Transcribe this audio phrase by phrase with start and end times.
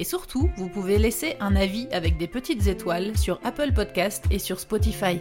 [0.00, 4.38] Et surtout, vous pouvez laisser un avis avec des petites étoiles sur Apple Podcast et
[4.38, 5.20] sur Spotify.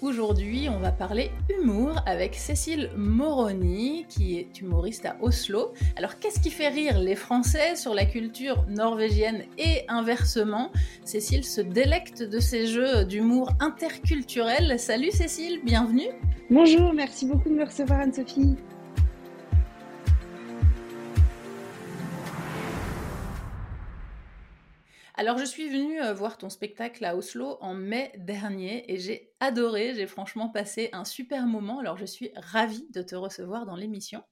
[0.00, 5.74] Aujourd'hui, on va parler humour avec Cécile Moroni, qui est humoriste à Oslo.
[5.96, 10.72] Alors, qu'est-ce qui fait rire les Français sur la culture norvégienne et inversement?
[11.04, 14.80] Cécile se délecte de ces jeux d'humour interculturel.
[14.80, 16.08] Salut Cécile, bienvenue.
[16.50, 18.56] Bonjour, merci beaucoup de me recevoir Anne-Sophie.
[25.14, 29.32] Alors, je suis venue euh, voir ton spectacle à Oslo en mai dernier et j'ai
[29.40, 29.94] adoré.
[29.94, 31.80] J'ai franchement passé un super moment.
[31.80, 34.22] Alors, je suis ravie de te recevoir dans l'émission.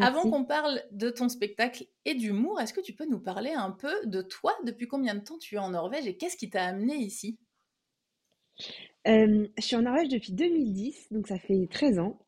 [0.00, 3.70] Avant qu'on parle de ton spectacle et d'humour, est-ce que tu peux nous parler un
[3.70, 4.52] peu de toi?
[4.64, 7.38] Depuis combien de temps tu es en Norvège et qu'est-ce qui t'a amené ici?
[9.06, 12.18] Euh, Je suis en Norvège depuis 2010, donc ça fait 13 ans.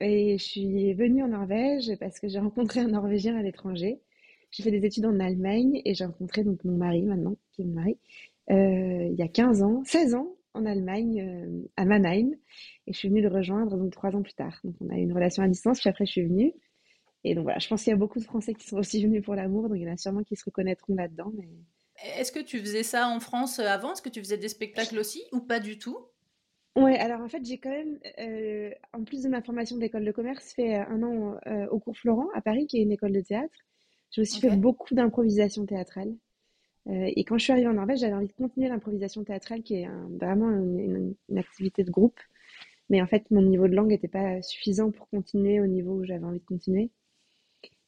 [0.00, 4.00] Et je suis venue en Norvège parce que j'ai rencontré un Norvégien à l'étranger
[4.50, 7.64] j'ai fait des études en Allemagne et j'ai rencontré donc mon mari maintenant, qui est
[7.64, 7.98] mon mari,
[8.50, 12.32] euh, il y a 15 ans, 16 ans en Allemagne, euh, à Mannheim.
[12.86, 14.58] Et je suis venue le rejoindre donc trois ans plus tard.
[14.64, 16.52] Donc on a eu une relation à distance, puis après je suis venue.
[17.22, 19.22] Et donc voilà, je pense qu'il y a beaucoup de Français qui sont aussi venus
[19.22, 21.32] pour l'amour, donc il y en a sûrement qui se reconnaîtront là-dedans.
[21.36, 21.48] Mais...
[22.16, 23.92] Est-ce que tu faisais ça en France avant?
[23.92, 25.98] Est-ce que tu faisais des spectacles aussi ou pas du tout?
[26.76, 30.12] Ouais, alors en fait, j'ai quand même, euh, en plus de ma formation d'école de
[30.12, 31.38] commerce, fait un an
[31.70, 33.52] au cours Florent à Paris, qui est une école de théâtre.
[34.10, 36.14] J'ai aussi fait beaucoup d'improvisation théâtrale.
[36.88, 39.74] Euh, et quand je suis arrivée en Norvège, j'avais envie de continuer l'improvisation théâtrale, qui
[39.76, 39.88] est
[40.20, 42.18] vraiment une, activité de groupe.
[42.88, 46.04] Mais en fait, mon niveau de langue n'était pas suffisant pour continuer au niveau où
[46.04, 46.90] j'avais envie de continuer.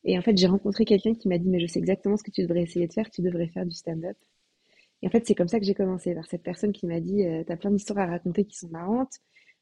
[0.05, 2.31] Et en fait, j'ai rencontré quelqu'un qui m'a dit, mais je sais exactement ce que
[2.31, 4.17] tu devrais essayer de faire, tu devrais faire du stand-up.
[5.03, 7.25] Et en fait, c'est comme ça que j'ai commencé, par cette personne qui m'a dit,
[7.25, 9.15] euh, tu as plein d'histoires à raconter qui sont marrantes.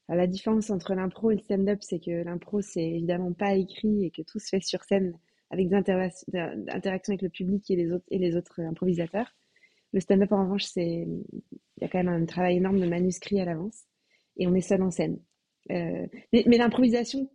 [0.09, 4.11] la différence entre l'impro et le stand-up, c'est que l'impro, c'est évidemment pas écrit et
[4.11, 5.17] que tout se fait sur scène
[5.51, 9.35] avec des interactions avec le public et les autres, et les autres improvisateurs.
[9.93, 13.39] Le stand-up, en revanche, c'est il y a quand même un travail énorme de manuscrit
[13.41, 13.83] à l'avance
[14.37, 15.19] et on est seul en scène.
[15.69, 17.29] Euh, mais, l'improvisation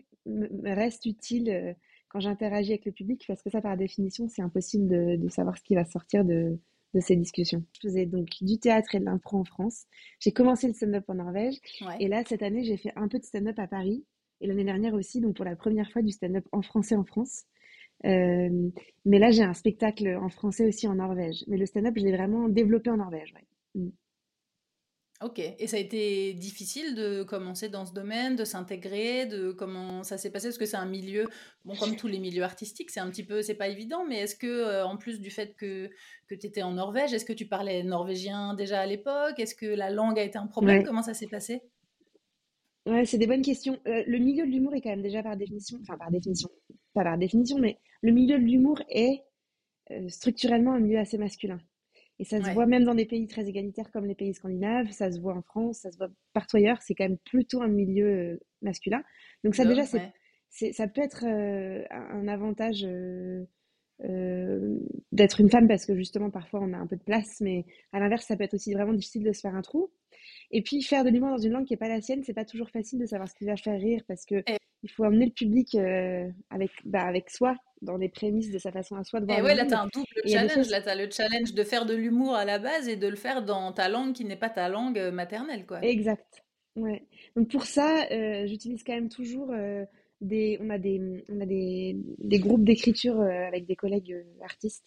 [0.65, 1.75] reste utile euh,
[2.09, 4.89] quand j'interagis avec le public parce que ça, par définition, c'est impossible
[5.21, 6.59] de, savoir ce qui va sortir de,
[6.95, 7.65] de ces discussions.
[7.75, 9.85] Je faisais donc du théâtre et de l'impro en France.
[10.21, 11.57] J'ai commencé le stand-up en Norvège
[12.01, 14.05] et là, cette année, j'ai fait un peu de stand-up à Paris
[14.41, 17.45] et l'année dernière aussi, donc pour la première fois du stand-up en français en France.
[18.05, 18.71] Euh,
[19.05, 21.45] mais là, j'ai un spectacle en français aussi en Norvège.
[21.49, 23.35] Mais le stand-up, je l'ai vraiment développé en Norvège.
[23.75, 23.89] Mm.
[25.23, 30.03] Ok, et ça a été difficile de commencer dans ce domaine, de s'intégrer, de comment
[30.03, 30.49] ça s'est passé?
[30.49, 31.27] Parce que c'est un milieu,
[31.65, 34.37] bon, comme tous les milieux artistiques, c'est un petit peu, c'est pas évident, mais est-ce
[34.37, 35.89] que, euh, en plus du fait que,
[36.27, 39.39] que tu étais en Norvège, est-ce que tu parlais norvégien déjà à l'époque?
[39.39, 40.85] Est-ce que la langue a été un problème?
[40.85, 41.63] Comment ça s'est passé?
[42.85, 43.79] Ouais, c'est des bonnes questions.
[43.87, 46.51] Euh, le milieu de l'humour est quand même déjà par définition, enfin par définition,
[46.93, 49.23] pas par définition, mais le milieu de l'humour est
[49.91, 51.61] euh, structurellement un milieu assez masculin.
[52.19, 55.13] Et ça se voit même dans des pays très égalitaires comme les pays scandinaves, ça
[55.13, 58.07] se voit en France, ça se voit partout ailleurs, c'est quand même plutôt un milieu
[58.07, 59.03] euh, masculin.
[59.45, 59.85] Donc ça déjà,
[60.49, 62.87] c'est, ça peut être un avantage
[65.13, 68.01] d'être une femme parce que justement parfois on a un peu de place, mais à
[68.01, 69.91] l'inverse, ça peut être aussi vraiment difficile de se faire un trou.
[70.51, 72.45] Et puis faire de l'humour dans une langue qui n'est pas la sienne, c'est pas
[72.45, 74.43] toujours facile de savoir ce qui va faire rire parce que
[74.83, 78.71] il faut amener le public euh, avec, bah, avec soi dans les prémices de sa
[78.71, 79.39] façon à soi de voir.
[79.39, 80.69] Et ouais, là, tu as un double challenge.
[80.71, 83.17] Là, tu as le challenge de faire de l'humour à la base et de le
[83.17, 85.67] faire dans ta langue qui n'est pas ta langue euh, maternelle.
[85.67, 85.83] Quoi.
[85.83, 86.45] Exact.
[86.77, 87.07] Ouais.
[87.35, 89.53] Donc pour ça, euh, j'utilise quand même toujours
[90.21, 90.59] des.
[90.61, 94.85] On a des, on a des, des groupes d'écriture avec des collègues artistes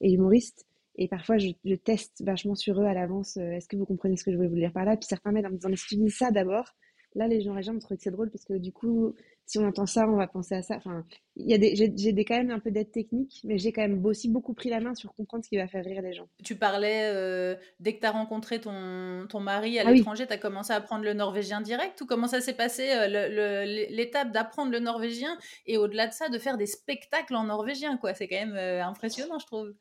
[0.00, 0.66] et humoristes
[0.96, 3.36] et parfois, je, je, teste vachement sur eux à l'avance.
[3.36, 4.96] Euh, est-ce que vous comprenez ce que je voulais vous dire par là?
[4.96, 6.74] Puis certains m'aident en me disant, mais si tu dis ça d'abord,
[7.14, 9.14] là, les gens réagissent, trouvent que c'est drôle parce que du coup,
[9.46, 10.76] si on entend ça, on va penser à ça.
[10.76, 11.04] Enfin,
[11.36, 14.68] j'ai, des, quand même un peu d'aide technique, mais j'ai quand même aussi beaucoup pris
[14.68, 16.28] la main sur comprendre ce qui va faire rire les gens.
[16.44, 20.32] Tu parlais, euh, dès que tu as rencontré ton, ton mari à ah l'étranger, tu
[20.32, 24.70] as commencé à apprendre le norvégien direct ou comment ça s'est passé, euh, l'étape d'apprendre
[24.72, 25.36] le norvégien
[25.66, 28.14] et au-delà de ça, de faire des spectacles en norvégien, quoi?
[28.14, 29.74] C'est quand même impressionnant, je trouve.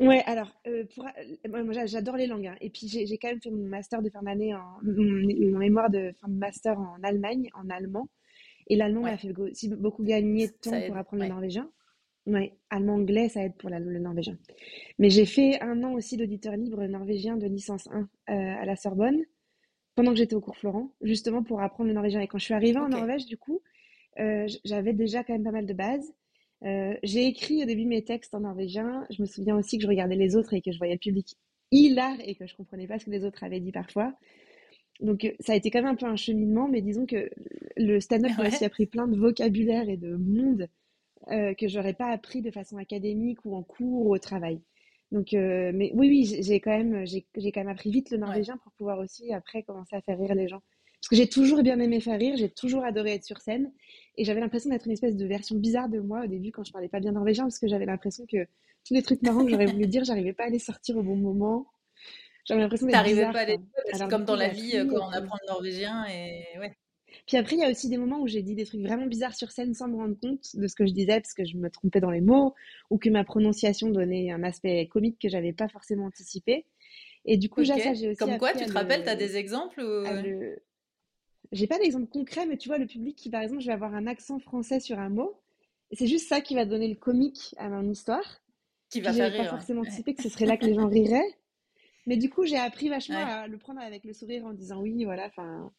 [0.00, 2.46] Ouais, alors, euh, pour, euh, moi, j'adore les langues.
[2.46, 2.56] Hein.
[2.60, 6.12] Et puis, j'ai quand même fait mon master de fin d'année, en, mon, mémoire de
[6.20, 8.08] fin de master en Allemagne, en allemand.
[8.68, 11.70] Et l'allemand m'a fait aussi beaucoup gagner de temps pour apprendre le norvégien.
[12.26, 14.38] Oui, allemand-anglais, ça aide pour le norvégien.
[14.98, 18.76] Mais j'ai fait un an aussi d'auditeur libre norvégien de licence 1 euh, à la
[18.76, 19.20] Sorbonne
[19.96, 22.20] pendant que j'étais au cours Florent, justement pour apprendre le norvégien.
[22.20, 23.60] Et quand je suis arrivée en Norvège, du coup,
[24.16, 26.14] j'avais déjà quand même pas mal de bases.
[26.64, 29.06] Euh, j'ai écrit au début mes textes en norvégien.
[29.10, 31.36] Je me souviens aussi que je regardais les autres et que je voyais le public
[31.70, 34.12] hilar et que je comprenais pas ce que les autres avaient dit parfois.
[35.00, 37.30] Donc ça a été quand même un peu un cheminement, mais disons que
[37.76, 40.68] le stand-up m'a aussi appris plein de vocabulaire et de monde
[41.28, 44.60] euh, que j'aurais pas appris de façon académique ou en cours ou au travail.
[45.12, 48.58] Donc, euh, mais oui, oui, j'ai quand même, j'ai quand même appris vite le norvégien
[48.58, 50.62] pour pouvoir aussi après commencer à faire rire les gens.
[51.00, 53.72] Parce que j'ai toujours bien aimé faire rire, j'ai toujours adoré être sur scène,
[54.16, 56.72] et j'avais l'impression d'être une espèce de version bizarre de moi au début quand je
[56.72, 58.44] parlais pas bien norvégien, parce que j'avais l'impression que
[58.86, 61.16] tous les trucs marrants que j'aurais voulu dire, j'arrivais pas à les sortir au bon
[61.16, 61.66] moment.
[62.44, 63.32] J'avais l'impression d'être bizarre.
[63.32, 63.58] pas à les
[63.92, 66.74] c'est comme dans la vie quand on apprend le norvégien et ouais.
[67.26, 69.34] Puis après, il y a aussi des moments où j'ai dit des trucs vraiment bizarres
[69.34, 71.70] sur scène sans me rendre compte de ce que je disais parce que je me
[71.70, 72.54] trompais dans les mots
[72.88, 76.66] ou que ma prononciation donnait un aspect comique que j'avais pas forcément anticipé.
[77.24, 77.94] Et du coup, okay.
[77.94, 78.16] j'ai aussi.
[78.16, 80.04] Comme quoi, tu te rappelles, tu as des exemples ou...
[81.52, 83.94] J'ai pas d'exemple concret, mais tu vois, le public qui, par exemple, je vais avoir
[83.94, 85.40] un accent français sur un mot,
[85.92, 88.40] c'est juste ça qui va donner le comique à mon histoire.
[88.90, 89.44] Qui va faire rire.
[89.44, 91.36] pas forcément anticipé que ce serait là que les gens riraient.
[92.06, 95.04] Mais du coup, j'ai appris vachement à le prendre avec le sourire en disant oui,
[95.04, 95.72] voilà, enfin,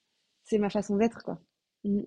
[0.44, 1.40] c'est ma façon d'être, quoi.
[1.84, 2.04] Mm.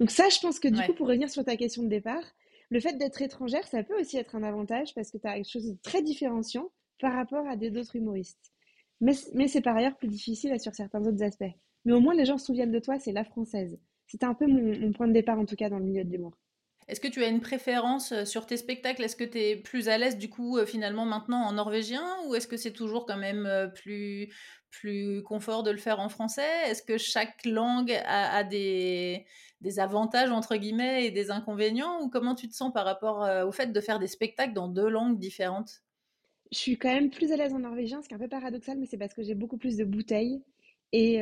[0.00, 2.22] Donc ça, je pense que du coup, pour revenir sur ta question de départ,
[2.70, 5.50] le fait d'être étrangère, ça peut aussi être un avantage parce que tu as quelque
[5.50, 6.70] chose de très différenciant
[7.00, 8.52] par rapport à des autres humoristes.
[9.00, 11.54] Mais, mais c'est par ailleurs plus difficile sur certains autres aspects.
[11.88, 13.78] Mais au moins, les gens se souviennent de toi, c'est la française.
[14.06, 16.36] C'était un peu mon, point de départ, en tout cas, dans le milieu de l'humour.
[16.86, 19.02] Est-ce que tu as une préférence euh, sur tes spectacles?
[19.02, 22.04] Est-ce que tu es plus à l'aise du coup euh, finalement maintenant en norvégien?
[22.26, 24.28] Ou est-ce que c'est toujours quand même euh, plus,
[24.68, 26.50] plus confort de le faire en français?
[26.66, 29.24] Est-ce que chaque langue a, des,
[29.62, 32.02] des, avantages entre guillemets et des inconvénients?
[32.02, 34.90] Ou comment tu te sens par rapport au fait de faire des spectacles dans deux
[34.90, 35.80] langues différentes?
[36.52, 38.76] Je suis quand même plus à l'aise en norvégien, ce qui est un peu paradoxal,
[38.76, 40.42] mais c'est parce que j'ai beaucoup plus de bouteilles
[40.92, 41.20] et,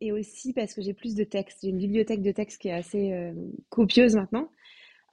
[0.00, 1.58] et aussi parce que j'ai plus de textes.
[1.62, 3.32] J'ai une bibliothèque de textes qui est assez
[3.68, 4.48] copieuse maintenant.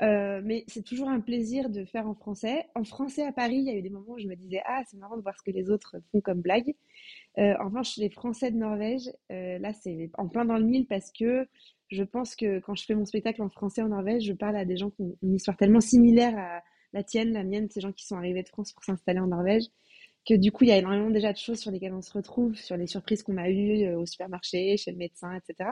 [0.01, 2.65] Euh, mais c'est toujours un plaisir de faire en français.
[2.75, 4.81] En français à Paris, il y a eu des moments où je me disais Ah,
[4.87, 6.73] c'est marrant de voir ce que les autres font comme blague.
[7.37, 10.87] Euh, en revanche, les Français de Norvège, euh, là, c'est en plein dans le mille
[10.87, 11.47] parce que
[11.89, 14.65] je pense que quand je fais mon spectacle en français en Norvège, je parle à
[14.65, 16.63] des gens qui ont une histoire tellement similaire à
[16.93, 19.63] la tienne, la mienne, ces gens qui sont arrivés de France pour s'installer en Norvège,
[20.25, 22.55] que du coup, il y a énormément déjà de choses sur lesquelles on se retrouve,
[22.55, 25.71] sur les surprises qu'on a eues au supermarché, chez le médecin, etc.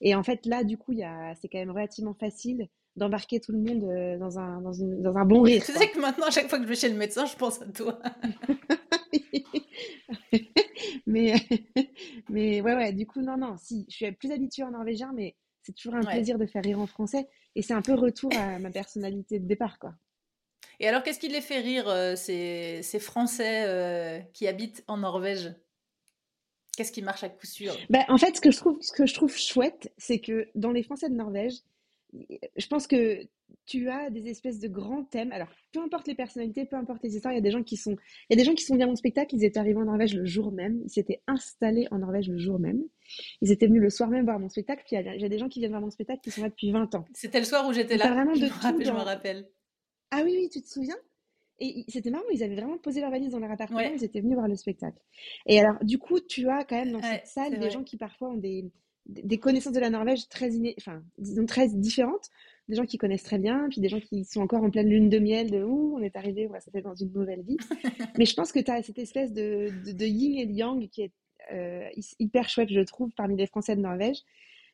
[0.00, 3.84] Et en fait, là, du coup, c'est quand même relativement facile d'embarquer tout le monde
[3.84, 5.64] euh, dans un, dans, une, dans un bon rire.
[5.64, 7.60] Tu sais que maintenant, à chaque fois que je vais chez le médecin, je pense
[7.60, 8.00] à toi.
[11.06, 11.34] mais,
[12.28, 15.34] mais ouais, ouais, du coup, non, non, si, je suis plus habituée en norvégien, mais
[15.62, 17.26] c'est toujours un plaisir de faire rire en français.
[17.56, 19.94] Et c'est un peu retour à ma personnalité de départ, quoi.
[20.80, 24.98] Et alors, qu'est-ce qui les fait rire, euh, ces, ces, Français euh, qui habitent en
[24.98, 25.54] Norvège?
[26.76, 27.76] Qu'est-ce qui marche à coup sûr?
[27.90, 30.72] Ben, En fait, ce que je trouve, ce que je trouve chouette, c'est que dans
[30.72, 31.54] les Français de Norvège,
[32.56, 33.20] je pense que
[33.66, 35.32] tu as des espèces de grands thèmes.
[35.32, 37.76] Alors, peu importe les personnalités, peu importe les histoires, il y a des gens qui
[37.76, 37.96] sont,
[38.28, 39.34] il y a des gens qui sont venus à mon spectacle.
[39.34, 40.80] Ils étaient arrivés en Norvège le jour même.
[40.84, 42.82] Ils s'étaient installés en Norvège le jour même.
[43.40, 44.82] Ils étaient venus le soir même voir mon spectacle.
[44.86, 46.72] Puis il y a, des gens qui viennent voir mon spectacle qui sont là depuis
[46.72, 47.04] 20 ans.
[47.14, 48.10] C'était le soir où j'étais là.
[48.10, 49.48] Vraiment je, de me rappelle, je me rappelle.
[50.10, 50.96] Ah oui, oui, tu te souviens?
[51.60, 54.34] Et c'était marrant, ils avaient vraiment posé leur valise dans leur appartement, ils étaient venus
[54.34, 54.98] voir le spectacle.
[55.46, 58.30] Et alors, du coup, tu as quand même dans cette salle des gens qui parfois
[58.30, 58.70] ont des,
[59.06, 62.30] des connaissances de la Norvège très, enfin, disons, très différentes
[62.68, 65.08] des gens qui connaissent très bien, puis des gens qui sont encore en pleine lune
[65.10, 67.58] de miel de où on est arrivé, on va s'être dans une nouvelle vie.
[68.18, 71.02] Mais je pense que tu as cette espèce de, de, yin et de yang qui
[71.02, 71.12] est
[71.52, 74.18] euh, hyper chouette, je trouve, parmi les Français de Norvège.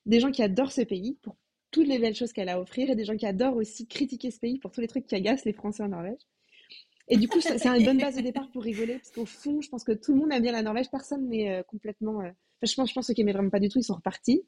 [0.07, 1.37] Des gens qui adorent ce pays pour
[1.71, 4.31] toutes les belles choses qu'elle a à offrir et des gens qui adorent aussi critiquer
[4.31, 6.21] ce pays pour tous les trucs qui agacent les Français en Norvège.
[7.09, 9.69] Et du coup, c'est une bonne base de départ pour rigoler, parce qu'au fond, je
[9.69, 12.21] pense que tout le monde aime bien la Norvège, personne n'est euh, complètement.
[12.23, 12.31] Euh,
[12.62, 14.43] je pense, je pense que ceux qui aimaient vraiment pas du tout, ils sont repartis.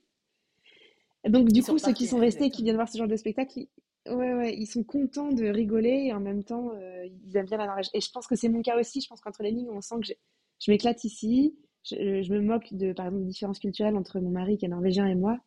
[1.29, 3.53] Donc, du coup, ceux qui sont restés et qui viennent voir ce genre de spectacle,
[3.57, 3.69] ils...
[4.09, 7.59] Ouais, ouais, ils sont contents de rigoler et en même temps, euh, ils aiment bien
[7.59, 7.89] la Norvège.
[7.95, 9.01] Et je pense que c'est mon cas aussi.
[9.01, 10.13] Je pense qu'entre les lignes, on sent que
[10.59, 11.57] je m'éclate ici.
[11.85, 15.07] Je, je, me moque de, par exemple, différences culturelles entre mon mari qui est norvégien
[15.07, 15.39] et moi.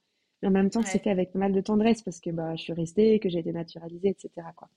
[0.46, 2.62] Mais en même temps, c'est fait avec pas mal de tendresse parce que bah, je
[2.62, 4.30] suis restée, que j'ai été naturalisée, etc.
[4.56, 4.70] Quoi.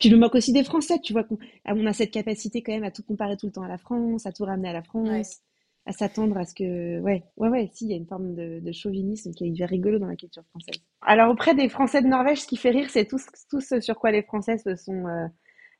[0.00, 0.98] Puis je me moque aussi des Français.
[1.00, 3.62] Tu vois qu'on on a cette capacité quand même à tout comparer tout le temps
[3.62, 5.40] à la France, à tout ramener à la France
[5.86, 7.00] à s'attendre à ce que.
[7.00, 9.68] Ouais, ouais, ouais, si, il y a une forme de, de, chauvinisme qui est hyper
[9.68, 10.80] rigolo dans la culture française.
[11.02, 13.18] Alors, auprès des Français de Norvège, ce qui fait rire, c'est tout,
[13.50, 15.06] tout ce sur quoi les Français se sont.
[15.06, 15.26] Euh,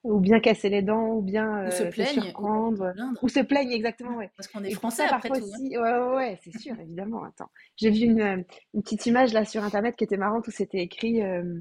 [0.05, 2.93] ou bien casser les dents, ou bien euh, se plaignent, surprendre,
[3.23, 4.31] ou, se plaignent exactement, ouais.
[4.37, 5.37] Parce qu'on est français après tout.
[5.37, 5.41] Hein.
[5.43, 7.25] Aussi, ouais, ouais, ouais c'est sûr, évidemment.
[7.25, 8.45] Attends, j'ai vu une,
[8.75, 11.61] une, petite image là sur internet qui était marrante où c'était écrit euh,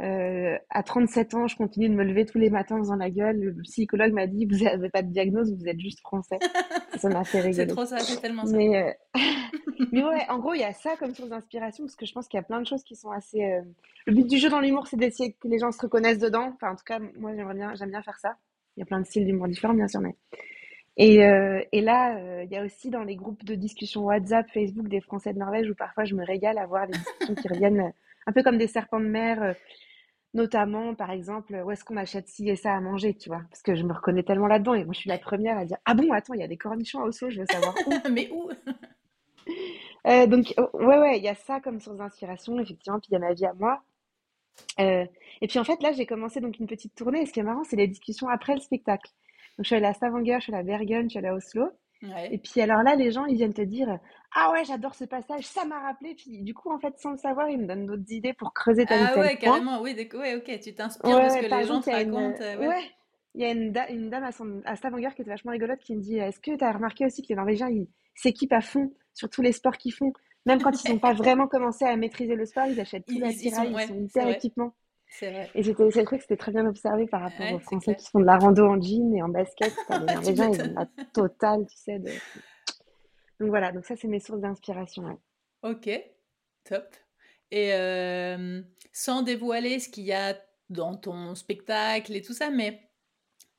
[0.00, 3.10] Euh, à 37 ans, je continue de me lever tous les matins en faisant la
[3.10, 3.36] gueule.
[3.40, 6.38] Le psychologue m'a dit, vous n'avez pas de diagnose, vous êtes juste français.
[6.96, 7.54] ça m'a fait rigoler.
[7.54, 8.56] c'est trop ça, c'est tellement ça.
[8.56, 8.96] Mais,
[9.92, 12.28] mais ouais, en gros, il y a ça comme source d'inspiration, parce que je pense
[12.28, 13.42] qu'il y a plein de choses qui sont assez...
[13.44, 13.62] Euh,
[14.06, 16.52] le but du jeu dans l'humour, c'est d'essayer que les gens se reconnaissent dedans.
[16.54, 17.32] Enfin, en tout cas, moi,
[17.74, 18.36] j'aime bien faire ça.
[18.76, 20.14] Il y a plein de styles d'humour différents, bien sûr, mais...
[21.00, 21.20] Et,
[21.70, 25.32] et là, il y a aussi dans les groupes de discussion WhatsApp, Facebook des Français
[25.32, 27.92] de Norvège, où parfois je me régale à voir les discussions qui reviennent
[28.26, 29.54] un peu comme des serpents de mer
[30.34, 33.40] Notamment, par exemple, où est-ce qu'on achète ci et ça à manger, tu vois?
[33.50, 35.78] Parce que je me reconnais tellement là-dedans et moi je suis la première à dire
[35.86, 37.92] Ah bon, attends, il y a des cornichons à Oslo, je veux savoir où.
[38.12, 38.50] Mais où?
[40.06, 43.14] Euh, Donc, oh, ouais, ouais, il y a ça comme source d'inspiration, effectivement, puis il
[43.14, 43.82] y a ma vie à moi.
[44.80, 45.06] Euh,
[45.40, 47.44] et puis en fait, là, j'ai commencé donc une petite tournée et ce qui est
[47.44, 49.10] marrant, c'est les discussions après le spectacle.
[49.56, 51.34] Donc je suis allée à Stavanger, je suis allée à Bergen, je suis allée à
[51.34, 51.70] Oslo.
[52.30, 53.98] Et puis alors là, les gens, ils viennent te dire
[54.32, 56.14] Ah ouais, j'adore ce passage, ça m'a rappelé.
[56.14, 58.86] Puis du coup, en fait, sans le savoir, ils me donnent d'autres idées pour creuser
[58.86, 61.90] ta Ah ouais, carrément, oui, ouais, ok, tu t'inspires de ce que les gens te
[61.90, 62.40] racontent.
[62.40, 62.82] Euh, ouais.
[63.34, 64.30] il y a une, une dame
[64.64, 67.22] à, Stavanger qui était vachement rigolote qui me dit Est-ce que tu as remarqué aussi
[67.22, 70.12] que les Norvégiens, ils s'équipent à fond sur tous les sports qu'ils font
[70.46, 73.72] Même quand ils n'ont pas vraiment commencé à maîtriser le sport, ils achètent tout l'attirail,
[73.72, 74.74] ils, sont, hyper équipements.
[75.10, 75.50] C'est vrai.
[75.54, 78.26] Et c'était, vrai que c'était très bien observé par rapport aux Français qui font de
[78.26, 79.74] la rando en jean et en basket.
[79.90, 82.10] les Norvégiens, ils ont la totale, tu sais, de
[83.40, 85.04] donc voilà, donc ça, c'est mes sources d'inspiration.
[85.62, 85.88] Ok,
[86.64, 86.84] top.
[87.50, 88.60] Et euh,
[88.92, 90.36] sans dévoiler ce qu'il y a
[90.70, 92.87] dans ton spectacle et tout ça, mais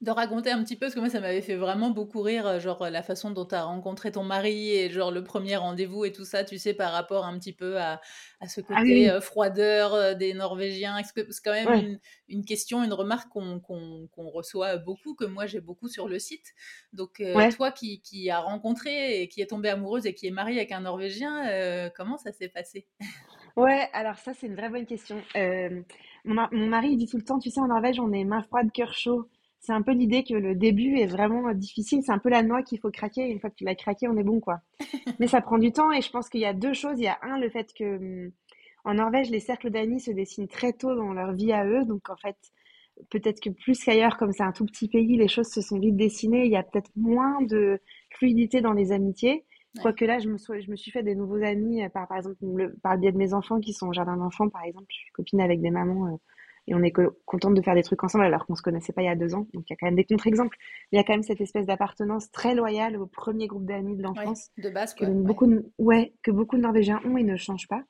[0.01, 2.59] de raconter un petit peu, parce que moi, ça m'avait fait vraiment beaucoup rire, euh,
[2.59, 6.13] genre la façon dont tu as rencontré ton mari et genre le premier rendez-vous et
[6.13, 7.99] tout ça, tu sais, par rapport un petit peu à,
[8.39, 10.95] à ce ah côté euh, froideur euh, des Norvégiens.
[11.03, 16.07] C'est quand même une, question, une remarque qu'on reçoit beaucoup, que moi j'ai beaucoup sur
[16.07, 16.53] le site.
[16.93, 17.21] Donc,
[17.55, 20.71] toi qui, qui as rencontré et qui est tombée amoureuse et qui est mariée avec
[20.71, 22.87] un Norvégien, comment ça s'est passé?
[23.57, 25.21] Ouais, alors ça, c'est une vraie bonne question.
[25.35, 28.41] mon, mon, mari, il dit tout le temps, tu sais, en Norvège, on est main
[28.43, 29.27] froide, cœur chaud
[29.59, 32.01] c'est un peu l'idée que le début est vraiment difficile.
[32.03, 33.27] C'est un peu la noix qu'il faut craquer.
[33.27, 34.61] une fois que tu l'as craqué, on est bon, quoi.
[35.19, 36.97] Mais ça prend du temps et je pense qu'il y a deux choses.
[36.97, 38.31] Il y a un, le fait que hum,
[38.85, 41.83] en Norvège, les cercles d'amis se dessinent très tôt dans leur vie à eux.
[41.85, 42.37] Donc, en fait,
[43.09, 45.97] peut-être que plus qu'ailleurs, comme c'est un tout petit pays, les choses se sont vite
[45.97, 46.45] dessinées.
[46.45, 49.45] Il y a peut-être moins de fluidité dans les amitiés.
[49.81, 52.37] Quoique là, je me, suis, je me suis fait des nouveaux amis par, par exemple,
[52.81, 54.87] par le biais de mes enfants qui sont au jardin d'enfants, par exemple.
[54.89, 56.17] Je suis copine avec des mamans euh,
[56.67, 56.93] et on est
[57.25, 59.33] contente de faire des trucs ensemble alors qu'on se connaissait pas il y a deux
[59.33, 59.47] ans.
[59.53, 60.57] Donc il y a quand même des contre-exemples.
[60.91, 64.03] Il y a quand même cette espèce d'appartenance très loyale au premier groupe d'amis de
[64.03, 64.49] l'enfance.
[64.57, 67.83] de base, Que beaucoup de, ouais, que beaucoup de Norvégiens ont et ne changent pas.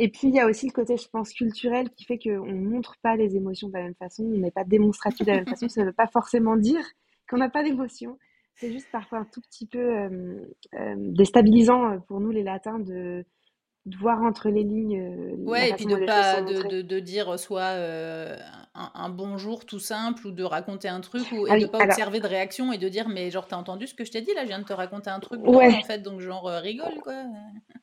[0.00, 2.68] Et puis il y a aussi le côté, je pense, culturel qui fait qu'on ne
[2.68, 5.48] montre pas les émotions de la même façon, on n'est pas démonstratif de la même
[5.48, 5.68] façon.
[5.68, 6.84] Ça ne veut pas forcément dire
[7.28, 8.16] qu'on n'a pas d'émotions.
[8.54, 10.40] C'est juste parfois un tout petit peu euh,
[10.74, 13.24] euh, déstabilisant pour nous les latins de
[13.88, 15.00] de voir entre les lignes.
[15.00, 18.36] Euh, ouais, et puis de pas de, de, dire soit euh,
[18.74, 22.20] un, bonjour tout simple ou de raconter un truc ou, et ah de pas observer
[22.20, 24.42] de réaction et de dire mais genre t'as entendu ce que je t'ai dit là,
[24.42, 25.74] je viens de te raconter un truc ouais.
[25.74, 27.24] en fait donc genre euh, rigole quoi.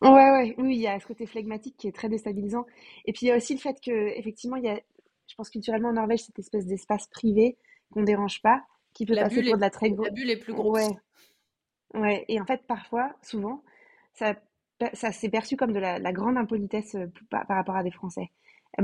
[0.01, 2.65] Ouais ouais oui il y a ce côté flegmatique qui est très déstabilisant
[3.05, 4.79] et puis il y a aussi le fait que effectivement il y a
[5.27, 7.57] je pense culturellement en Norvège cette espèce d'espace privé
[7.91, 8.61] qu'on dérange pas
[8.93, 10.07] qui peut passer pour de la très grosse.
[10.07, 10.79] La bulle est plus grosse.
[10.79, 11.99] Ouais.
[11.99, 13.63] Ouais et en fait parfois souvent
[14.13, 14.35] ça
[14.93, 18.31] ça s'est perçu comme de la, grande impolitesse euh, par, rapport à des Français.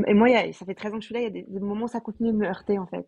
[0.08, 1.84] Et moi, ça fait 13 ans que je suis là, il y a des, moments
[1.84, 3.06] où ça continue de me heurter, en fait.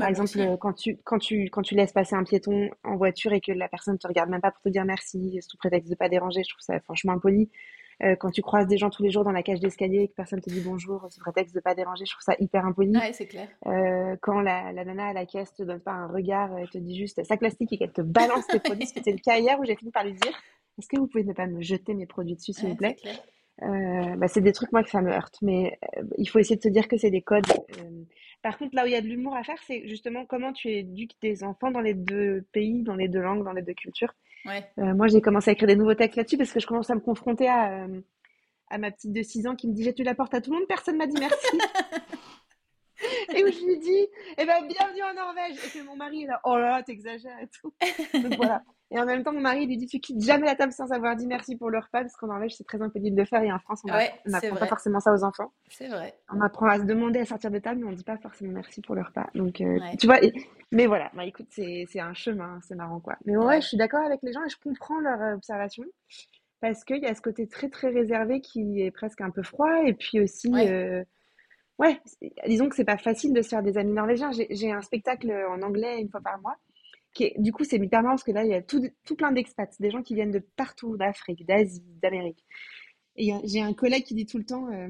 [0.00, 3.32] par exemple, euh, quand tu, quand, tu, quand tu laisses passer un piéton en voiture
[3.32, 5.88] et que la personne ne te regarde même pas pour te dire merci, sous prétexte
[5.88, 7.50] de ne pas déranger, je trouve ça franchement impoli.
[8.02, 10.14] Euh, quand tu croises des gens tous les jours dans la cage d'escalier et que
[10.14, 12.90] personne te dit bonjour sous prétexte de ne pas déranger, je trouve ça hyper impoli.
[12.96, 13.46] Ouais, c'est clair.
[14.20, 16.98] quand la, la, nana à la caisse te donne pas un regard, elle te dit
[16.98, 19.76] juste sac plastique et qu'elle te balance tes produits, c'était le cas hier où j'ai
[19.76, 20.32] fini par lui dire
[20.78, 22.96] est-ce que vous pouvez ne pas me jeter mes produits dessus, s'il vous plaît?
[23.62, 26.56] euh, bah, c'est des trucs moi que ça me heurte, mais euh, il faut essayer
[26.56, 27.46] de se dire que c'est des codes.
[27.78, 28.02] Euh.
[28.42, 30.68] Par contre, là où il y a de l'humour à faire, c'est justement comment tu
[30.68, 34.14] éduques tes enfants dans les deux pays, dans les deux langues, dans les deux cultures.
[34.76, 37.00] moi, j'ai commencé à écrire des nouveaux textes là-dessus parce que je commence à me
[37.00, 37.86] confronter à,
[38.68, 40.50] à ma petite de 6 ans qui me dit j'ai tu la porte à tout
[40.50, 41.58] le monde, personne m'a dit merci.
[43.34, 44.08] et où je lui dis
[44.38, 47.48] eh ben bienvenue en Norvège et que mon mari est là oh là t'exagères et
[47.48, 47.72] tout.
[48.20, 48.62] Donc voilà.
[48.94, 51.16] Et en même temps, mon mari lui dit Tu quittes jamais la table sans avoir
[51.16, 53.42] dit merci pour le repas, parce qu'en Norvège, c'est très impoli de le faire.
[53.42, 55.52] Et en France, on n'apprend pas forcément ça aux enfants.
[55.68, 56.14] C'est vrai.
[56.32, 58.52] On apprend à se demander à sortir de table, mais on ne dit pas forcément
[58.52, 59.26] merci pour le repas.
[59.34, 60.20] Donc, euh, tu vois,
[60.70, 63.16] mais voilà, bah, écoute, c'est un chemin, c'est marrant quoi.
[63.24, 65.84] Mais ouais, je suis d'accord avec les gens et je comprends leur observation.
[66.60, 69.82] Parce qu'il y a ce côté très très réservé qui est presque un peu froid.
[69.84, 70.48] Et puis aussi.
[70.48, 70.70] Ouais.
[70.70, 71.04] Euh,
[72.46, 74.30] disons que c'est pas facile de se faire des amis norvégiens.
[74.50, 76.56] J'ai un spectacle en anglais une fois par mois
[77.38, 79.70] du coup, c'est hyper marrant parce que là, il y a tout, tout plein d'expats,
[79.78, 82.44] des gens qui viennent de partout, d'Afrique, d'Asie, d'Amérique.
[83.16, 84.88] Et j'ai un collègue qui dit tout le temps, euh,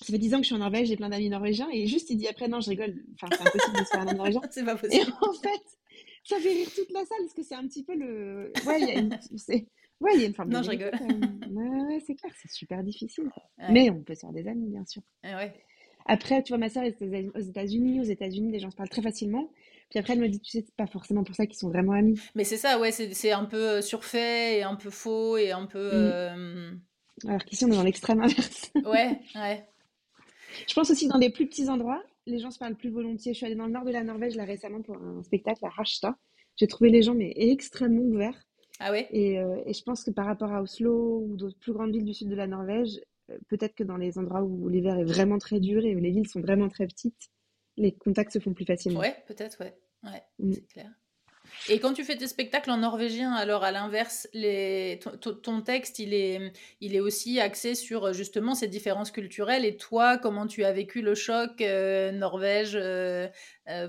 [0.00, 2.08] ça fait 10 ans que je suis en Norvège, j'ai plein d'amis norvégiens, et juste
[2.08, 4.40] il dit après, non, je rigole, enfin, c'est impossible de se faire un ami norvégien.
[4.50, 5.02] c'est pas possible.
[5.02, 5.78] Et en fait,
[6.24, 8.52] ça fait rire toute la salle, parce que c'est un petit peu le.
[8.66, 9.18] Ouais, il y a une,
[10.00, 10.92] ouais, il y a une forme non, je rigole.
[11.50, 13.28] Ouais, c'est clair, c'est super difficile.
[13.70, 15.02] Mais on peut se faire des amis, bien sûr.
[15.22, 15.52] Ouais.
[16.06, 18.00] Après, tu vois, ma soeur est aux États-Unis.
[18.00, 19.50] Aux États-Unis, les gens se parlent très facilement.
[19.90, 21.92] Puis après, elle me dit, tu sais, c'est pas forcément pour ça qu'ils sont vraiment
[21.92, 22.18] amis.
[22.34, 25.66] Mais c'est ça, ouais, c'est un peu euh, surfait et un peu faux et un
[25.66, 25.88] peu.
[25.88, 25.92] Mm.
[25.92, 26.70] Euh,
[27.28, 28.72] Alors qu'ici, on est dans l'extrême inverse.
[28.86, 29.66] ouais, ouais.
[30.66, 33.32] Je pense aussi que dans des plus petits endroits, les gens se parlent plus volontiers.
[33.32, 35.70] Je suis allée dans le nord de la Norvège là récemment pour un spectacle à
[35.76, 36.14] Harstad.
[36.56, 38.46] J'ai trouvé les gens mais extrêmement ouverts.
[38.78, 39.08] Ah ouais?
[39.10, 42.04] Et, euh, et, je pense que par rapport à Oslo ou d'autres plus grandes villes
[42.04, 43.00] du sud de la Norvège,
[43.48, 46.28] peut-être que dans les endroits où l'hiver est vraiment très dur et où les villes
[46.28, 47.30] sont vraiment très petites,
[47.76, 49.00] les contacts se font plus facilement.
[49.00, 49.74] Ouais, peut-être, ouais.
[50.04, 50.52] ouais mm.
[50.52, 50.90] C'est clair.
[51.68, 55.00] Et quand tu fais tes spectacles en norvégien, alors à l'inverse, les...
[55.20, 59.64] ton, texte, il est, il est aussi axé sur justement ces différences culturelles.
[59.64, 63.28] Et toi, comment tu as vécu le choc euh, Norvège, euh,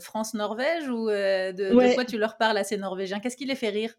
[0.02, 3.20] France-Norvège Ou de, de, quoi tu leur parles à ces Norvégiens?
[3.20, 3.96] Qu'est-ce qui les fait rire?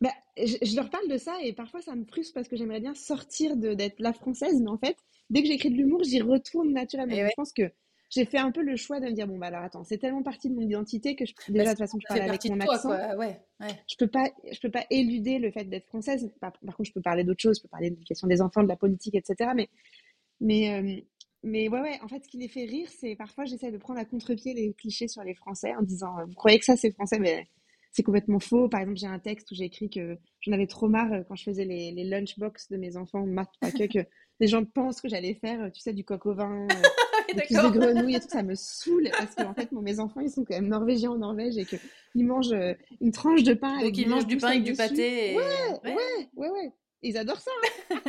[0.00, 2.94] Bah, je, leur parle de ça et parfois ça me frustre parce que j'aimerais bien
[2.94, 4.96] sortir d'être la française, mais en fait,
[5.30, 7.16] dès que j'écris de l'humour, j'y retourne naturellement.
[7.16, 7.70] Je pense que
[8.10, 10.22] j'ai fait un peu le choix de me dire bon bah alors attends, c'est tellement
[10.22, 12.90] partie de mon identité que je, déjà de toute façon je parle avec mon accent.
[12.90, 13.68] Ouais, ouais.
[13.90, 16.30] Je peux pas, je peux pas éluder le fait d'être française.
[16.40, 18.68] Par, contre, je peux parler d'autres choses, je peux parler de l'éducation des enfants, de
[18.68, 19.50] la politique, etc.
[19.54, 19.68] Mais,
[20.40, 21.00] mais, euh,
[21.42, 21.98] mais ouais, ouais.
[22.02, 24.72] En fait, ce qui les fait rire, c'est parfois j'essaie de prendre à contre-pied les
[24.72, 27.48] clichés sur les Français en disant vous croyez que ça c'est français, mais
[27.92, 28.68] c'est complètement faux.
[28.68, 31.36] Par exemple, j'ai un texte où j'ai écrit que j'en avais trop marre euh, quand
[31.36, 33.84] je faisais les, les lunchbox de mes enfants, maths, pas que,
[34.40, 37.54] les gens pensent que j'allais faire, euh, tu sais, du coq au vin, euh, des
[37.54, 38.28] grenouilles et tout.
[38.28, 41.18] Ça me saoule parce que, en fait, mes enfants, ils sont quand même norvégiens en
[41.18, 42.54] Norvège et qu'ils mangent
[43.00, 43.80] une tranche de pain.
[43.80, 45.36] Donc, ils mangent du pain avec du pâté.
[45.36, 45.44] Ouais,
[45.84, 45.96] ouais,
[46.36, 47.50] ouais, ouais, Ils adorent ça.
[47.90, 48.00] Hein.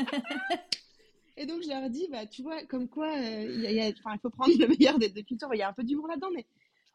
[1.41, 4.99] Et donc, je leur dis, bah, tu vois, comme quoi, il faut prendre le meilleur
[4.99, 5.47] des deux cultures.
[5.53, 6.45] Il y a un peu d'humour là-dedans, mais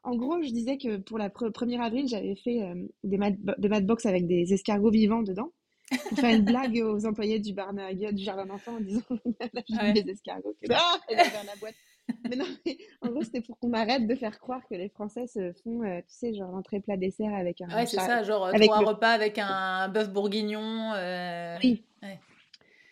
[0.04, 3.68] en gros, je disais que pour la 1er avril, j'avais fait euh, des, mat des
[3.68, 5.50] matbox avec des escargots vivants dedans
[6.09, 9.02] pour faire une blague aux employés du, bar, du jardin d'enfants en disant
[9.94, 11.74] j'ai des escargots ah, et dans la boîte.
[12.29, 15.26] Mais non, mais en gros, c'était pour qu'on arrête de faire croire que les Français
[15.26, 17.74] se font, euh, tu sais, genre entrée plat dessert avec un.
[17.74, 20.92] Ouais, c'est ça, genre avec trois repas avec un bœuf bourguignon.
[20.94, 21.57] Euh...
[21.62, 21.83] Oui.
[22.02, 22.20] Ouais.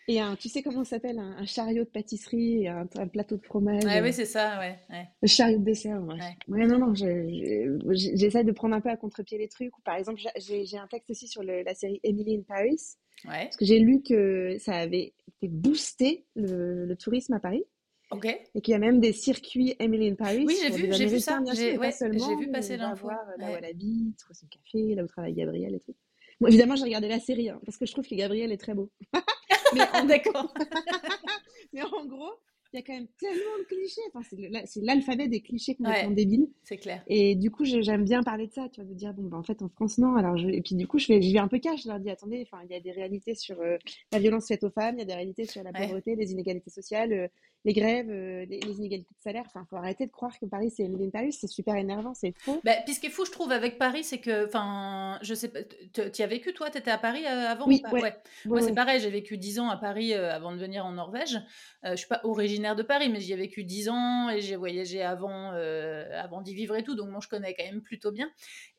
[0.07, 3.43] Et un, tu sais comment ça s'appelle un, chariot de pâtisserie et un, plateau de
[3.43, 3.83] fromage.
[3.85, 4.77] Ouais, oui, c'est ça, ouais,
[5.21, 6.19] Le chariot de dessert, ouais.
[6.49, 6.67] ouais.
[6.67, 9.71] non, non, j'essaie de prendre un peu à contre-pied les trucs.
[9.85, 12.79] Par exemple, j'ai un texte aussi sur la série Emily in Paris.
[13.25, 13.45] Ouais.
[13.45, 17.63] Parce que j'ai lu que ça avait fait booster le, tourisme à Paris.
[18.11, 18.25] Ok.
[18.25, 20.43] Et qu'il y a même des circuits Emily in Paris.
[20.45, 21.39] Oui, j'ai vu, j'ai vu ça.
[21.53, 21.91] J'ai ouais,
[22.39, 23.07] vu passer l'info.
[23.07, 25.95] là où elle habite, trouver son café, là où travaille Gabriel et tout.
[26.39, 28.73] Bon, évidemment, j'ai regardé la série hein, parce que je trouve que Gabriel est très
[28.73, 28.91] beau.
[29.75, 30.05] Mais en...
[30.05, 30.53] D'accord.
[31.73, 32.33] mais en gros,
[32.73, 34.01] il y a quand même tellement de clichés.
[34.13, 34.27] Enfin,
[34.65, 36.47] c'est l'alphabet des clichés complètement ouais, débiles.
[36.63, 37.03] C'est clair.
[37.07, 39.43] Et du coup, j'aime bien parler de ça, tu vois, de dire, bon, bah, en
[39.43, 40.15] fait, en France, non.
[40.15, 40.47] Alors, je...
[40.47, 41.83] Et puis, du coup, je, fais, je vais un peu cash.
[41.83, 43.77] Je leur dis, attendez, il y a des réalités sur euh,
[44.11, 46.71] la violence faite aux femmes, il y a des réalités sur la pauvreté, les inégalités
[46.71, 47.27] sociales, euh,
[47.65, 49.43] les grèves, euh, les, inégalités de salaire.
[49.45, 51.33] Enfin, faut arrêter de croire que Paris, c'est Emily Paris.
[51.33, 52.59] C'est super énervant, c'est faux.
[52.63, 55.49] Bah, puis, ce qui est fou, je trouve, avec Paris, c'est que, enfin, je sais
[55.49, 55.59] pas,
[55.93, 58.15] tu as vécu, toi, tu étais à Paris avant Oui, ouais.
[58.45, 61.39] Moi, c'est pareil, j'ai vécu 10 ans à Paris avant de venir en Norvège.
[61.83, 65.01] je suis pas originaire de Paris, mais j'y avais vécu 10 ans et j'ai voyagé
[65.01, 68.31] avant, euh, avant d'y vivre et tout, donc moi je connais quand même plutôt bien.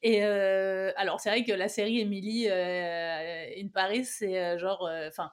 [0.02, 5.30] Et euh, alors c'est vrai que la série Emily euh, in Paris, c'est genre, enfin,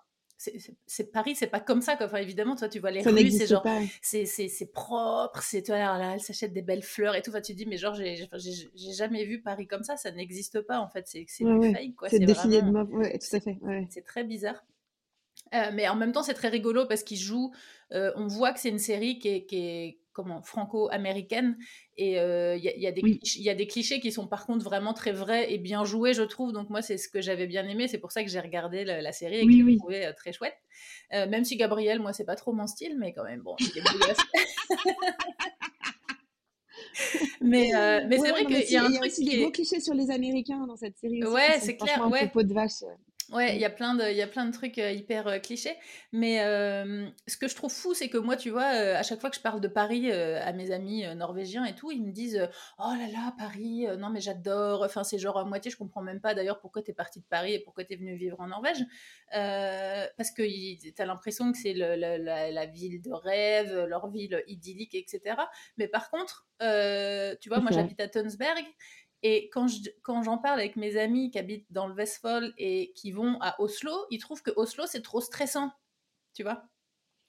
[0.88, 1.96] c'est Paris, c'est pas comme ça.
[1.96, 2.08] Quoi.
[2.08, 3.66] Enfin, évidemment, toi, tu vois les rues, c'est genre,
[4.02, 7.30] c'est propre, c'est toi, là, elle s'achète des belles fleurs et tout.
[7.30, 8.28] Enfin, tu te dis, mais genre, j'ai
[8.94, 11.08] jamais vu Paris comme ça, ça n'existe pas en fait.
[11.08, 12.10] C'est ouais, fake, quoi.
[12.10, 13.58] C'est dessiné de ouais, tout à fait.
[13.90, 14.64] C'est très bizarre.
[15.54, 17.52] Euh, mais en même temps, c'est très rigolo parce qu'il joue.
[17.92, 21.58] Euh, on voit que c'est une série qui est, qui est comment franco-américaine
[21.98, 25.54] et euh, il y, y, a des clichés qui sont par contre vraiment très vrais
[25.54, 26.52] et bien joués, je trouve.
[26.52, 27.88] Donc moi, c'est ce que j'avais bien aimé.
[27.88, 30.56] C'est pour ça que j'ai regardé la, série et que j'ai trouvé très chouette.
[31.12, 33.82] même si Gabriel, moi, c'est pas trop mon style, mais quand même, bon, il est
[37.42, 37.72] mais
[38.08, 39.32] mais c'est vrai qu'il y a un truc qui est...
[39.32, 41.24] des gros clichés sur les Américains dans cette série.
[41.24, 42.08] Aussi, ouais, c'est clair.
[42.10, 42.32] Ouais.
[42.34, 42.84] Un de vache.
[43.32, 45.40] Ouais, il y a plein de, il y a plein de trucs euh, hyper euh,
[45.40, 45.76] clichés.
[46.12, 49.30] Mais euh, ce que je trouve fou, c'est que moi, tu vois, à chaque fois
[49.30, 52.92] que je parle de Paris à mes amis norvégiens et tout, ils me disent Oh
[52.98, 54.84] là là, Paris, non mais j'adore.
[54.84, 57.26] Enfin, c'est genre à moitié, je comprends même pas d'ailleurs pourquoi tu es parti de
[57.26, 58.86] Paris et pourquoi tu es venu vivre en Norvège.
[59.32, 64.96] parce que tu as l'impression que c'est la, la, ville de rêve, leur ville idyllique,
[64.96, 65.38] etc.
[65.78, 68.66] Mais par contre, tu vois, moi j'habite à Tunsberg
[69.24, 69.68] et quand,
[70.02, 73.60] quand j'en parle avec mes amis qui habitent dans le Vestfold et qui vont à
[73.62, 75.72] Oslo, ils trouvent que Oslo, c'est trop stressant.
[76.34, 76.64] Tu vois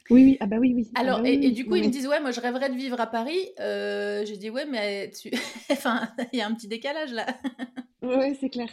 [0.09, 0.91] Oui, oui, ah bah oui, oui.
[0.95, 3.01] Ah Alors, bah et, du coup, ils me disent, ouais, moi je rêverais de vivre
[3.01, 3.51] à Paris.
[3.61, 5.31] Euh, J'ai dit, ouais, mais tu...
[5.71, 7.27] enfin, il y a un petit décalage là.
[8.03, 8.71] ouais, c'est clair.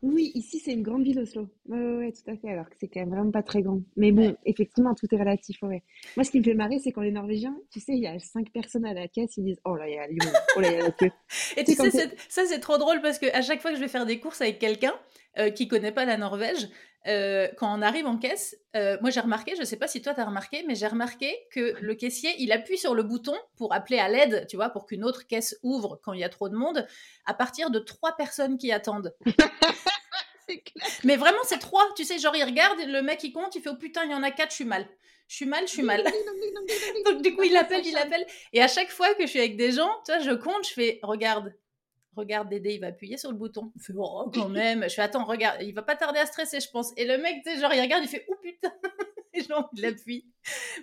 [0.00, 1.48] Oui, ici c'est une grande ville Oslo.
[1.66, 2.50] Oui, ouais, tout à fait.
[2.50, 3.80] Alors que c'est quand même vraiment pas très grand.
[3.96, 5.60] Mais bon, effectivement, tout est relatif.
[5.62, 5.82] Ouais.
[6.16, 8.18] Moi, ce qui me fait marrer, c'est quand les Norvégiens, tu sais, il y a
[8.20, 10.32] cinq personnes à la caisse, ils disent Oh là, il y a Lyon.
[10.56, 11.10] Oh là, il y a la queue.
[11.56, 11.90] Et tu sais,
[12.28, 14.40] ça c'est trop drôle parce que à chaque fois que je vais faire des courses
[14.40, 14.94] avec quelqu'un
[15.38, 16.68] euh, qui connaît pas la Norvège,
[17.06, 20.14] euh, quand on arrive en caisse, euh, moi j'ai remarqué, je sais pas si toi
[20.14, 23.72] tu as remarqué, mais j'ai remarqué que le caissier, il appuie sur le bouton pour
[23.72, 26.48] appeler à l'aide, tu vois, pour qu'une autre caisse ouvre quand il y a trop
[26.48, 26.86] de monde,
[27.24, 29.14] à partir de trois personnes qui attendent.
[31.04, 31.82] Mais vraiment, c'est trois.
[31.94, 34.14] Tu sais, genre, il regarde, le mec, il compte, il fait Oh putain, il y
[34.14, 34.88] en a quatre, je suis mal.
[35.28, 36.02] Je suis mal, je suis mal.
[37.04, 38.26] Donc, du coup, il appelle, il appelle.
[38.54, 40.72] Et à chaque fois que je suis avec des gens, tu vois, je compte, je
[40.72, 41.54] fais Regarde,
[42.18, 43.72] regarde Dédé, il va appuyer sur le bouton.
[43.76, 44.84] Il fait Oh, quand même.
[44.84, 46.92] Je fais Attends, regarde, il va pas tarder à stresser, je pense.
[46.96, 48.72] Et le mec, tu sais, genre, il regarde, il fait Oh putain.
[49.34, 50.24] Et genre, il appuie.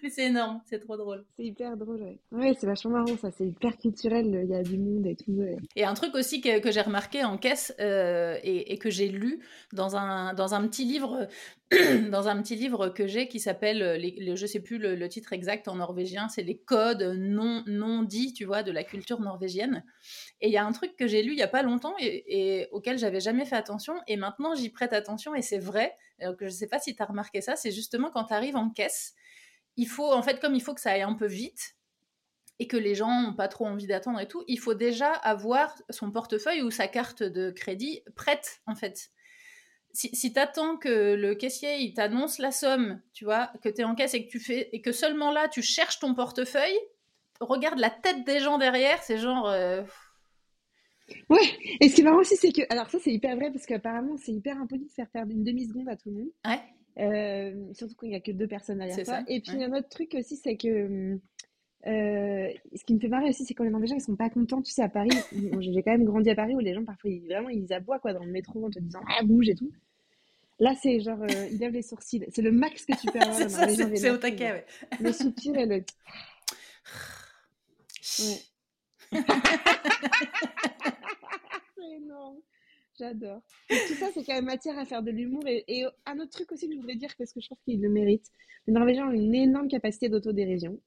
[0.04, 1.26] Mais c'est énorme, c'est trop drôle.
[1.36, 2.20] C'est hyper drôle, ouais.
[2.32, 3.32] Ouais, c'est vachement marrant, ça.
[3.32, 5.36] C'est hyper culturel, il y a du monde et tout.
[5.76, 9.08] Et un truc aussi que, que j'ai remarqué en caisse euh, et, et, que j'ai
[9.08, 9.40] lu
[9.74, 11.28] dans un, dans un petit livre.
[12.12, 15.34] dans un petit livre que j'ai qui s'appelle, euh, je sais plus le, le, titre
[15.34, 19.84] exact en norvégien, c'est les codes non, non dits, tu vois, de la culture norvégienne.
[20.46, 22.24] Et il y a un truc que j'ai lu il y a pas longtemps et,
[22.28, 25.98] et auquel j'avais jamais fait attention, et maintenant j'y prête attention et c'est vrai.
[26.22, 28.70] Donc, je sais pas si tu as remarqué ça, c'est justement quand tu arrives en
[28.70, 29.16] caisse,
[29.76, 31.76] il faut, en fait, comme il faut que ça aille un peu vite
[32.60, 35.74] et que les gens n'ont pas trop envie d'attendre et tout, il faut déjà avoir
[35.90, 39.10] son portefeuille ou sa carte de crédit prête, en fait.
[39.94, 43.82] Si, si tu attends que le caissier il t'annonce la somme, tu vois, que tu
[43.82, 46.78] es en caisse et que tu fais et que seulement là tu cherches ton portefeuille,
[47.40, 49.82] regarde la tête des gens derrière, c'est genre euh...
[51.30, 51.40] Ouais,
[51.80, 54.18] et ce qui est marrant aussi, c'est que, alors ça c'est hyper vrai parce qu'apparemment
[54.18, 56.30] c'est hyper impoli de faire perdre une demi-seconde à tout le monde.
[56.46, 56.60] Ouais.
[56.98, 59.06] Euh, surtout quand il n'y a que deux personnes derrière toi.
[59.06, 59.66] Ça, et puis, ouais.
[59.66, 61.20] un autre truc aussi, c'est que
[61.88, 64.62] euh, ce qui me fait marrer aussi, c'est quand les Norvégiens ils sont pas contents.
[64.62, 67.26] Tu sais, à Paris, j'ai quand même grandi à Paris où les gens parfois ils,
[67.26, 69.72] vraiment ils aboient quoi, dans le métro en te disant ah, bouge et tout.
[70.60, 72.26] Là, c'est genre, euh, ils lèvent les sourcils.
[72.32, 73.36] C'est le max que tu peux avoir.
[73.96, 74.66] c'est au taquet, ouais.
[75.02, 75.84] Le soupir et le.
[78.18, 78.40] Ouais.
[82.06, 82.38] énorme.
[82.98, 83.42] J'adore.
[83.68, 85.44] Tout ça, c'est quand même matière à faire de l'humour.
[85.48, 87.82] Et, et, un autre truc aussi que je voudrais dire, parce que je trouve qu'ils
[87.82, 88.32] le méritent,
[88.68, 90.80] les Norvégiens ont une énorme capacité d'autodérision.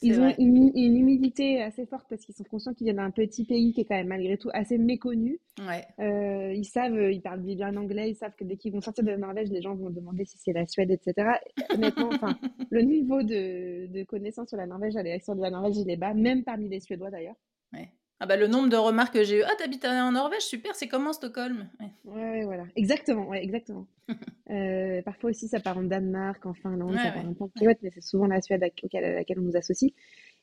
[0.00, 3.44] Ils ont une, une, humilité assez forte parce qu'ils sont conscients qu'ils viennent d'un petit
[3.44, 5.40] pays qui est quand même malgré tout assez méconnu.
[5.58, 5.84] Ouais.
[5.98, 9.10] Euh, ils savent, ils parlent bien anglais, ils savent que dès qu'ils vont sortir de
[9.10, 11.30] la Norvège, les gens vont demander si c'est la Suède, etc.
[11.70, 12.38] Honnêtement, enfin,
[12.70, 15.96] le niveau de, de connaissance sur la Norvège, à l'élection de la Norvège, il est
[15.96, 17.36] bas, même parmi les Suédois d'ailleurs.
[17.72, 17.88] Ouais.
[18.20, 19.42] Ah bah le nombre de remarques que j'ai eu.
[19.44, 21.68] Ah t'habites en Norvège, super, c'est comment Stockholm?
[21.80, 21.90] Ouais.
[22.04, 22.44] ouais.
[22.44, 22.64] voilà.
[22.74, 23.86] Exactement, ouais, exactement.
[24.50, 27.90] euh, parfois aussi ça part en Danemark, en Finlande, ouais, ça part en Patriote, mais
[27.94, 29.92] c'est souvent la Suède à laquelle on nous associe.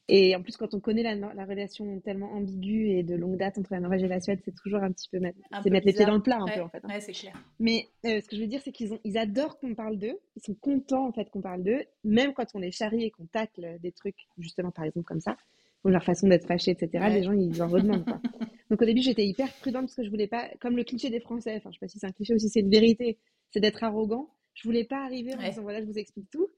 [0.07, 3.57] Et en plus, quand on connaît la, la, relation tellement ambiguë et de longue date
[3.57, 5.93] entre la Norvège et la Suède, c'est toujours un petit peu mettre, peu mettre les
[5.93, 6.79] pieds dans le plat un ouais, peu en fait.
[6.83, 6.89] Hein.
[6.89, 7.33] Ouais, c'est clair.
[7.59, 10.19] Mais euh, ce que je veux dire, c'est qu'ils ont, ils adorent qu'on parle d'eux.
[10.35, 13.25] Ils sont contents en fait qu'on parle d'eux, même quand on les charrie et qu'on
[13.25, 15.38] tacle des trucs, justement par exemple comme ça
[15.86, 16.89] ou leur façon d'être fâchés, etc.
[16.95, 17.13] Ouais.
[17.13, 18.04] Les gens, ils en redemandent.
[18.06, 18.19] Quoi.
[18.69, 21.19] Donc au début, j'étais hyper prudente parce que je voulais pas, comme le cliché des
[21.19, 23.17] Français, enfin je sais pas si c'est un cliché ou si c'est une vérité,
[23.52, 24.30] c'est d'être arrogant.
[24.56, 25.50] Je voulais pas arriver en Ouais.
[25.50, 26.50] disant voilà, je vous explique tout.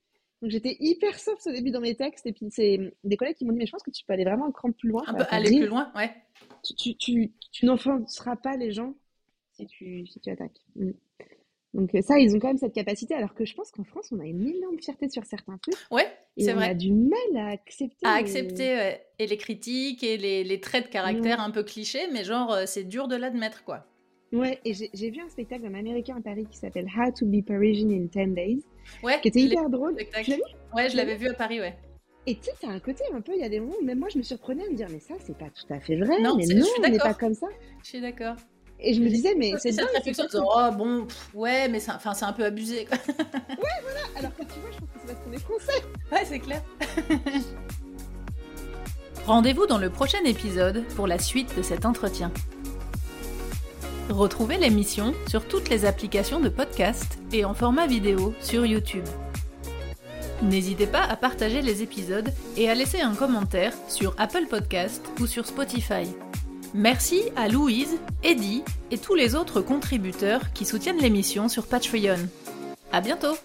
[0.41, 3.43] Donc j'étais hyper soft au début dans mes textes et puis c'est des collègues qui
[3.43, 5.03] m'ont dit mais je pense que tu peux aller vraiment un cran plus loin.
[5.07, 6.11] Un peu Alors, aller plus loin, ouais.
[6.63, 8.93] Tu, tu, tu, tu n'offenseras pas les gens
[9.53, 10.61] si tu, si tu attaques.
[10.75, 10.91] Mm.
[11.73, 14.09] Donc euh, ça, ils ont quand même cette capacité, alors que je pense qu'en France,
[14.11, 15.75] on a une énorme fierté sur certains trucs.
[15.91, 16.69] Ouais, c'est on vrai.
[16.69, 18.05] a du mal à accepter.
[18.05, 19.05] À les- accepter ouais.
[19.19, 21.43] et les critiques et les, les traits de caractère Ouais.
[21.45, 23.85] un peu clichés, mais genre euh, c'est dur de l'admettre quoi.
[24.33, 27.41] Ouais, et j'ai vu un spectacle d'un américain à Paris qui s'appelle How to be
[27.45, 28.61] Parisian in 10 Days,
[29.01, 29.93] Ouais, qui était hyper drôle.
[29.93, 30.25] spectacles.
[30.25, 30.43] Tu l'as vu?
[30.75, 31.27] Ouais, je l'avais vu?
[31.29, 31.77] à Paris, ouais.
[32.25, 33.99] Et tu sais, t'as un côté un peu, il y a des moments où même
[33.99, 36.19] moi je me surprenais à me dire, mais ça, c'est pas tout à fait vrai,
[36.21, 37.47] Non, mais je non, suis on n'est pas comme ça.
[37.83, 38.35] Je suis d'accord.
[38.79, 41.91] Et je me disais, mais C'est cette réflexion de oh bon, pff, ouais, mais c'est
[41.91, 42.97] un peu abusé quoi.
[43.07, 43.13] ça.
[44.15, 45.83] Alors que tu vois, je pense que c'est parce qu'on est français.
[46.11, 46.61] Ouais, c'est clair.
[49.25, 52.31] Rendez-vous dans le prochain épisode pour la suite de cet entretien.
[54.09, 59.03] Retrouvez l'émission sur toutes les applications de podcast et en format vidéo sur YouTube.
[60.41, 65.27] N'hésitez pas à partager les épisodes et à laisser un commentaire sur Apple Podcast ou
[65.27, 66.05] sur Spotify.
[66.73, 72.17] Merci à Louise, Eddie et tous les autres contributeurs qui soutiennent l'émission sur Patreon.
[72.91, 73.35] À bientôt!